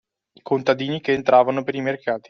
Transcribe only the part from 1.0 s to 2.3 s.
entravano per i mercati